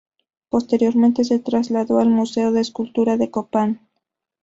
Posteriormente 0.49 1.23
se 1.23 1.37
trasladó 1.37 1.99
al 1.99 2.09
Museo 2.09 2.51
de 2.51 2.61
Escultura 2.61 3.17
de 3.17 3.29
Copán. 3.29 3.87